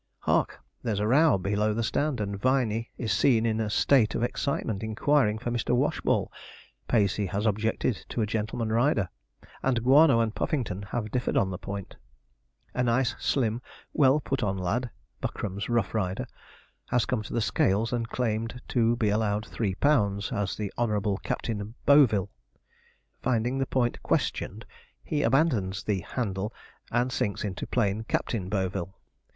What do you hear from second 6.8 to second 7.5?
Pacey has